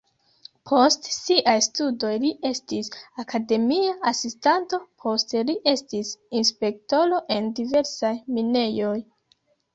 [0.69, 2.89] Post siaj studoj li estis
[3.25, 8.99] akademia asistanto, poste li estis inspektoro en diversaj minejoj.